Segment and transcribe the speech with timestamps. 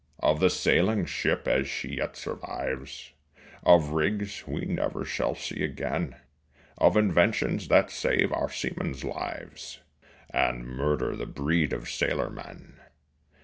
[0.17, 3.11] Of the sailing ship as she yet survives,
[3.61, 6.15] Of rigs we never shall see again,
[6.79, 9.81] Of inventions that save our seamen's lives
[10.31, 12.79] And murder the breed of sailor men.